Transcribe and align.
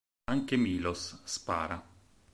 Anche 0.31 0.57
Miloš 0.57 1.21
spara. 1.25 1.77